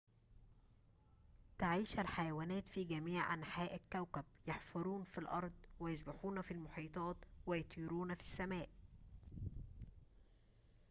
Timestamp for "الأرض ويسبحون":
5.17-6.41